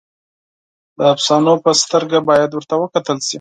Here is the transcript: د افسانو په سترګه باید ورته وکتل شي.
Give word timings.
د 0.97 0.99
افسانو 1.13 1.53
په 1.63 1.71
سترګه 1.81 2.17
باید 2.29 2.49
ورته 2.53 2.75
وکتل 2.81 3.17
شي. 3.27 3.29